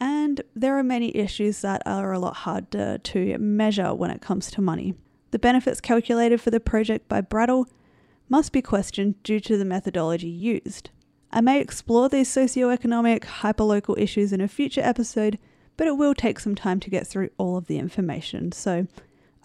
and 0.00 0.40
there 0.54 0.78
are 0.78 0.82
many 0.82 1.16
issues 1.16 1.62
that 1.62 1.82
are 1.86 2.12
a 2.12 2.18
lot 2.18 2.36
harder 2.36 2.98
to 2.98 3.38
measure 3.38 3.94
when 3.94 4.10
it 4.10 4.20
comes 4.20 4.50
to 4.52 4.60
money. 4.60 4.94
The 5.30 5.38
benefits 5.38 5.80
calculated 5.80 6.40
for 6.40 6.50
the 6.50 6.60
project 6.60 7.08
by 7.08 7.20
Brattle 7.20 7.66
must 8.28 8.52
be 8.52 8.62
questioned 8.62 9.22
due 9.22 9.40
to 9.40 9.56
the 9.56 9.64
methodology 9.64 10.28
used. 10.28 10.90
I 11.30 11.40
may 11.40 11.60
explore 11.60 12.08
these 12.08 12.30
socio-economic, 12.30 13.24
hyperlocal 13.26 13.98
issues 13.98 14.32
in 14.32 14.40
a 14.40 14.48
future 14.48 14.80
episode, 14.82 15.38
but 15.76 15.86
it 15.86 15.96
will 15.96 16.14
take 16.14 16.40
some 16.40 16.54
time 16.54 16.80
to 16.80 16.90
get 16.90 17.06
through 17.06 17.30
all 17.36 17.56
of 17.56 17.66
the 17.66 17.78
information, 17.78 18.52
so 18.52 18.86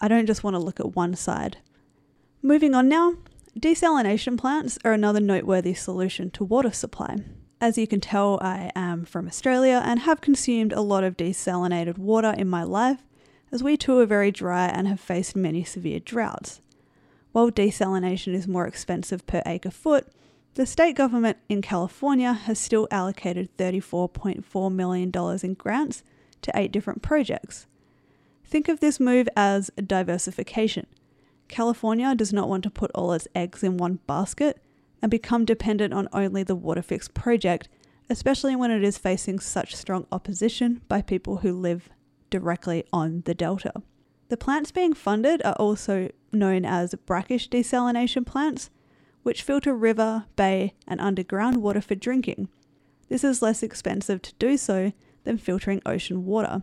I 0.00 0.08
don't 0.08 0.26
just 0.26 0.42
want 0.42 0.54
to 0.54 0.60
look 0.60 0.80
at 0.80 0.96
one 0.96 1.14
side. 1.14 1.58
Moving 2.42 2.74
on 2.74 2.88
now, 2.88 3.14
desalination 3.58 4.38
plants 4.38 4.78
are 4.84 4.92
another 4.92 5.20
noteworthy 5.20 5.74
solution 5.74 6.30
to 6.32 6.44
water 6.44 6.72
supply. 6.72 7.18
As 7.60 7.78
you 7.78 7.86
can 7.86 8.00
tell, 8.00 8.38
I 8.42 8.70
am 8.74 9.04
from 9.04 9.26
Australia 9.26 9.80
and 9.84 10.00
have 10.00 10.20
consumed 10.20 10.72
a 10.72 10.80
lot 10.80 11.04
of 11.04 11.16
desalinated 11.16 11.96
water 11.98 12.34
in 12.36 12.48
my 12.48 12.62
life, 12.62 13.02
as 13.52 13.62
we 13.62 13.76
too 13.76 13.98
are 13.98 14.06
very 14.06 14.30
dry 14.30 14.66
and 14.66 14.88
have 14.88 15.00
faced 15.00 15.36
many 15.36 15.64
severe 15.64 16.00
droughts. 16.00 16.60
While 17.32 17.50
desalination 17.50 18.34
is 18.34 18.46
more 18.46 18.66
expensive 18.66 19.26
per 19.26 19.42
acre 19.46 19.70
foot, 19.70 20.08
the 20.54 20.66
state 20.66 20.94
government 20.94 21.38
in 21.48 21.62
California 21.62 22.32
has 22.32 22.58
still 22.58 22.86
allocated 22.90 23.56
$34.4 23.56 24.72
million 24.72 25.12
in 25.42 25.54
grants 25.54 26.02
to 26.42 26.52
eight 26.54 26.70
different 26.70 27.02
projects. 27.02 27.66
Think 28.44 28.68
of 28.68 28.80
this 28.80 29.00
move 29.00 29.28
as 29.36 29.70
diversification. 29.84 30.86
California 31.48 32.14
does 32.14 32.32
not 32.32 32.48
want 32.48 32.62
to 32.64 32.70
put 32.70 32.92
all 32.94 33.12
its 33.12 33.26
eggs 33.34 33.62
in 33.62 33.76
one 33.76 33.98
basket 34.06 34.60
and 35.04 35.10
become 35.10 35.44
dependent 35.44 35.92
on 35.92 36.08
only 36.14 36.42
the 36.42 36.56
Waterfix 36.56 37.12
project, 37.12 37.68
especially 38.08 38.56
when 38.56 38.70
it 38.70 38.82
is 38.82 38.96
facing 38.96 39.38
such 39.38 39.76
strong 39.76 40.06
opposition 40.10 40.80
by 40.88 41.02
people 41.02 41.36
who 41.36 41.52
live 41.52 41.90
directly 42.30 42.86
on 42.90 43.20
the 43.26 43.34
delta. 43.34 43.74
The 44.30 44.38
plants 44.38 44.72
being 44.72 44.94
funded 44.94 45.42
are 45.44 45.56
also 45.56 46.08
known 46.32 46.64
as 46.64 46.94
brackish 47.04 47.50
desalination 47.50 48.24
plants, 48.24 48.70
which 49.24 49.42
filter 49.42 49.76
river, 49.76 50.24
bay, 50.36 50.72
and 50.88 51.02
underground 51.02 51.58
water 51.58 51.82
for 51.82 51.94
drinking. 51.94 52.48
This 53.10 53.24
is 53.24 53.42
less 53.42 53.62
expensive 53.62 54.22
to 54.22 54.32
do 54.38 54.56
so 54.56 54.94
than 55.24 55.36
filtering 55.36 55.82
ocean 55.84 56.24
water, 56.24 56.62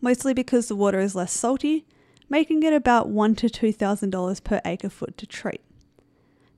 mostly 0.00 0.34
because 0.34 0.66
the 0.66 0.74
water 0.74 0.98
is 0.98 1.14
less 1.14 1.32
salty, 1.32 1.86
making 2.28 2.64
it 2.64 2.72
about 2.72 3.08
one 3.08 3.36
to 3.36 3.48
two 3.48 3.70
thousand 3.70 4.10
dollars 4.10 4.40
per 4.40 4.60
acre 4.64 4.90
foot 4.90 5.16
to 5.18 5.28
treat. 5.28 5.60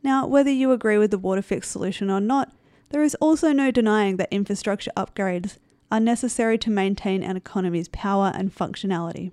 Now, 0.03 0.27
whether 0.27 0.51
you 0.51 0.73
agree 0.73 0.99
with 0.99 1.11
the 1.11 1.19
Waterfix 1.19 1.65
solution 1.65 2.11
or 2.11 2.21
not, 2.21 2.53
there 2.91 3.03
is 3.03 3.15
also 3.17 3.53
no 3.53 3.71
denying 3.71 4.17
that 4.17 4.33
infrastructure 4.33 4.91
upgrades 4.97 5.59
are 5.91 6.01
necessary 6.01 6.57
to 6.59 6.71
maintain 6.71 7.23
an 7.23 7.37
economy's 7.37 7.89
power 7.89 8.33
and 8.35 8.55
functionality. 8.55 9.33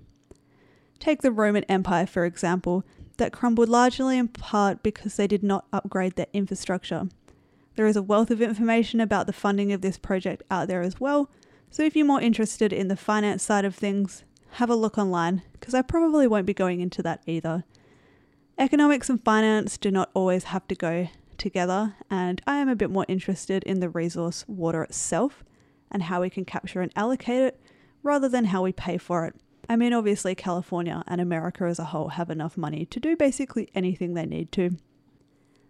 Take 0.98 1.22
the 1.22 1.30
Roman 1.30 1.64
Empire, 1.64 2.06
for 2.06 2.24
example, 2.24 2.84
that 3.16 3.32
crumbled 3.32 3.68
largely 3.68 4.18
in 4.18 4.28
part 4.28 4.82
because 4.82 5.16
they 5.16 5.26
did 5.26 5.42
not 5.42 5.66
upgrade 5.72 6.16
their 6.16 6.26
infrastructure. 6.32 7.08
There 7.76 7.86
is 7.86 7.96
a 7.96 8.02
wealth 8.02 8.30
of 8.30 8.42
information 8.42 9.00
about 9.00 9.26
the 9.26 9.32
funding 9.32 9.72
of 9.72 9.80
this 9.80 9.98
project 9.98 10.42
out 10.50 10.68
there 10.68 10.82
as 10.82 11.00
well, 11.00 11.30
so 11.70 11.82
if 11.82 11.94
you're 11.94 12.06
more 12.06 12.20
interested 12.20 12.72
in 12.72 12.88
the 12.88 12.96
finance 12.96 13.42
side 13.42 13.64
of 13.64 13.74
things, 13.74 14.24
have 14.52 14.70
a 14.70 14.74
look 14.74 14.98
online, 14.98 15.42
because 15.52 15.74
I 15.74 15.82
probably 15.82 16.26
won't 16.26 16.46
be 16.46 16.54
going 16.54 16.80
into 16.80 17.02
that 17.02 17.22
either. 17.26 17.64
Economics 18.58 19.08
and 19.08 19.22
finance 19.22 19.78
do 19.78 19.88
not 19.88 20.10
always 20.14 20.44
have 20.44 20.66
to 20.66 20.74
go 20.74 21.08
together, 21.36 21.94
and 22.10 22.42
I 22.44 22.56
am 22.56 22.68
a 22.68 22.74
bit 22.74 22.90
more 22.90 23.06
interested 23.06 23.62
in 23.62 23.78
the 23.78 23.88
resource 23.88 24.44
water 24.48 24.82
itself 24.82 25.44
and 25.92 26.02
how 26.02 26.22
we 26.22 26.28
can 26.28 26.44
capture 26.44 26.80
and 26.80 26.90
allocate 26.96 27.40
it 27.40 27.60
rather 28.02 28.28
than 28.28 28.46
how 28.46 28.64
we 28.64 28.72
pay 28.72 28.98
for 28.98 29.26
it. 29.26 29.36
I 29.68 29.76
mean, 29.76 29.92
obviously, 29.92 30.34
California 30.34 31.04
and 31.06 31.20
America 31.20 31.66
as 31.66 31.78
a 31.78 31.84
whole 31.84 32.08
have 32.08 32.30
enough 32.30 32.56
money 32.56 32.84
to 32.86 32.98
do 32.98 33.14
basically 33.14 33.70
anything 33.76 34.14
they 34.14 34.26
need 34.26 34.50
to. 34.52 34.76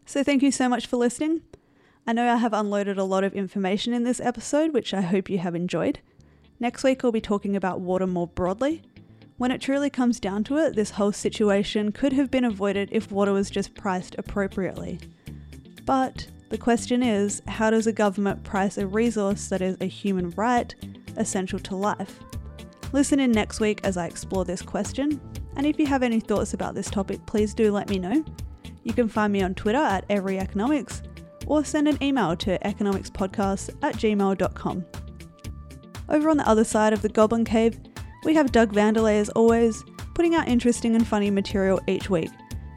So, 0.07 0.25
thank 0.25 0.43
you 0.43 0.51
so 0.51 0.67
much 0.67 0.87
for 0.87 0.97
listening. 0.97 1.43
I 2.07 2.15
know 2.15 2.33
I 2.33 2.37
have 2.37 2.55
unloaded 2.55 2.97
a 2.97 3.05
lot 3.05 3.23
of 3.23 3.35
information 3.35 3.93
in 3.93 4.05
this 4.05 4.19
episode, 4.19 4.73
which 4.73 4.95
I 4.95 5.03
hope 5.03 5.29
you 5.29 5.41
have 5.41 5.55
enjoyed. 5.55 6.01
Next 6.59 6.85
week, 6.85 7.05
I'll 7.05 7.13
be 7.13 7.21
talking 7.21 7.55
about 7.55 7.81
water 7.81 8.07
more 8.07 8.29
broadly. 8.29 8.81
When 9.39 9.53
it 9.53 9.61
truly 9.61 9.89
comes 9.89 10.19
down 10.19 10.43
to 10.45 10.57
it, 10.57 10.75
this 10.75 10.91
whole 10.91 11.13
situation 11.13 11.93
could 11.93 12.13
have 12.13 12.29
been 12.29 12.45
avoided 12.45 12.89
if 12.91 13.13
water 13.13 13.33
was 13.33 13.51
just 13.51 13.73
priced 13.73 14.17
appropriately. 14.19 14.99
But 15.85 16.27
the 16.49 16.59
question 16.59 17.05
is 17.05 17.41
how 17.47 17.71
does 17.71 17.87
a 17.87 17.93
government 17.93 18.43
price 18.43 18.79
a 18.79 18.87
resource 18.87 19.47
that 19.49 19.63
is 19.63 19.77
a 19.81 19.87
human 19.87 20.31
right 20.31 20.75
essential 21.17 21.61
to 21.61 21.77
life? 21.77 22.19
Listen 22.93 23.21
in 23.21 23.31
next 23.31 23.61
week 23.61 23.81
as 23.85 23.97
I 23.97 24.07
explore 24.07 24.45
this 24.45 24.61
question. 24.61 25.21
And 25.55 25.65
if 25.65 25.79
you 25.79 25.87
have 25.87 26.03
any 26.03 26.19
thoughts 26.19 26.53
about 26.53 26.75
this 26.75 26.91
topic, 26.91 27.25
please 27.25 27.55
do 27.55 27.71
let 27.71 27.89
me 27.89 28.01
know. 28.01 28.25
You 28.83 28.93
can 28.93 29.09
find 29.09 29.33
me 29.33 29.43
on 29.43 29.55
Twitter 29.55 29.79
at 29.79 30.09
EveryEconomics 30.09 31.03
or 31.47 31.65
send 31.65 31.87
an 31.87 32.03
email 32.03 32.35
to 32.37 32.59
economicspodcast 32.59 33.77
at 33.83 33.95
gmail.com. 33.95 34.85
Over 36.09 36.31
on 36.31 36.39
the 36.39 36.49
other 36.49 36.65
side 36.65 36.93
of 36.93 37.03
the 37.03 37.09
Goblin 37.09 37.45
Cave, 37.45 37.79
we 38.25 38.35
have 38.35 38.53
Doug 38.53 38.73
Vanderlei 38.73 39.21
as 39.21 39.29
always, 39.31 39.85
putting 40.15 40.35
out 40.35 40.49
interesting 40.49 40.95
and 40.95 41.07
funny 41.07 41.31
material 41.31 41.81
each 41.87 42.11
week 42.11 42.31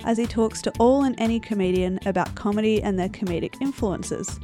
as 0.05 0.17
he 0.17 0.25
talks 0.25 0.61
to 0.63 0.71
all 0.79 1.03
and 1.03 1.19
any 1.19 1.39
comedian 1.39 1.99
about 2.05 2.33
comedy 2.35 2.81
and 2.81 2.97
their 2.97 3.09
comedic 3.09 3.61
influences. 3.61 4.39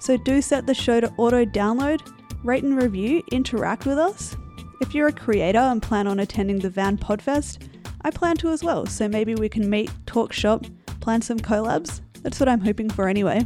So 0.00 0.16
do 0.16 0.42
set 0.42 0.66
the 0.66 0.74
show 0.74 1.00
to 1.00 1.12
auto 1.18 1.44
download, 1.44 2.00
rate 2.42 2.64
and 2.64 2.80
review, 2.80 3.22
interact 3.30 3.86
with 3.86 3.98
us, 3.98 4.36
if 4.80 4.94
you're 4.94 5.08
a 5.08 5.12
creator 5.12 5.58
and 5.58 5.82
plan 5.82 6.06
on 6.06 6.20
attending 6.20 6.58
the 6.58 6.70
Van 6.70 6.96
Podfest, 6.96 7.68
I 8.00 8.10
plan 8.10 8.36
to 8.38 8.48
as 8.48 8.64
well, 8.64 8.86
so 8.86 9.08
maybe 9.08 9.34
we 9.34 9.48
can 9.48 9.68
meet, 9.68 9.90
talk 10.06 10.32
shop, 10.32 10.64
plan 11.00 11.20
some 11.20 11.38
collabs. 11.38 12.00
That's 12.22 12.40
what 12.40 12.48
I'm 12.48 12.62
hoping 12.62 12.88
for 12.88 13.06
anyway. 13.06 13.44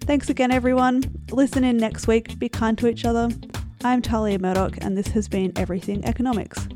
Thanks 0.00 0.30
again, 0.30 0.50
everyone. 0.50 1.02
Listen 1.30 1.62
in 1.62 1.76
next 1.76 2.06
week, 2.06 2.38
be 2.38 2.48
kind 2.48 2.78
to 2.78 2.88
each 2.88 3.04
other. 3.04 3.28
I'm 3.82 4.02
Talia 4.02 4.38
Murdoch, 4.38 4.76
and 4.82 4.94
this 4.96 5.08
has 5.08 5.26
been 5.26 5.52
Everything 5.56 6.04
Economics. 6.04 6.68